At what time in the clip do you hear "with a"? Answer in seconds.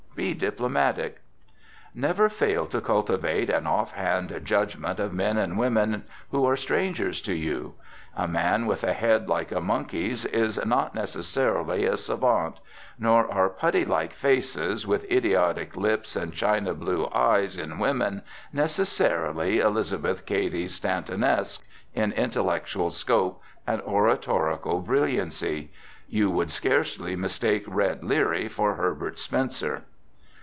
8.67-8.91